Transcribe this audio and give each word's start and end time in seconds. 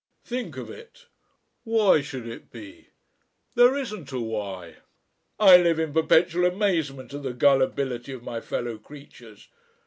Think 0.25 0.57
of 0.57 0.71
it! 0.71 1.05
Why 1.63 2.01
should 2.01 2.25
it 2.25 2.49
be? 2.49 2.87
There 3.53 3.77
isn't 3.77 4.11
a 4.11 4.19
why! 4.19 4.77
I 5.39 5.57
live 5.57 5.77
in 5.77 5.93
perpetual 5.93 6.45
amazement 6.45 7.13
at 7.13 7.21
the 7.21 7.33
gullibility 7.33 8.11
of 8.11 8.23
my 8.23 8.41
fellow 8.41 8.79
creatures. 8.79 9.47